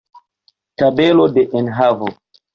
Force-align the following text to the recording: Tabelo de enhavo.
Tabelo 0.77 1.27
de 1.35 1.45
enhavo. 1.61 2.07